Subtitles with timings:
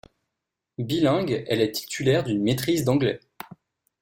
[0.79, 3.19] Bilingue, elle est titulaire d'une maîtrise d'anglais.